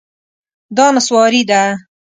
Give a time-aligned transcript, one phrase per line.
[0.77, 1.61] دا نسواري ده